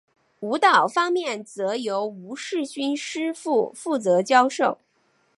[0.39, 4.79] 舞蹈方面则由吴世勋师傅负责教授。